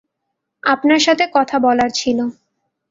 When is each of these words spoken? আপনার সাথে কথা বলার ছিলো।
আপনার 0.63 0.99
সাথে 0.99 1.23
কথা 1.33 1.57
বলার 1.59 1.89
ছিলো। 1.91 2.25